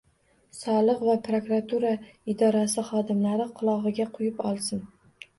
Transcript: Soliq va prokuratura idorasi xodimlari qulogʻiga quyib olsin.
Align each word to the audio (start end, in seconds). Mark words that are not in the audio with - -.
Soliq 0.59 1.01
va 1.09 1.13
prokuratura 1.25 1.91
idorasi 2.33 2.85
xodimlari 2.87 3.45
qulogʻiga 3.59 4.07
quyib 4.17 4.41
olsin. 4.53 4.83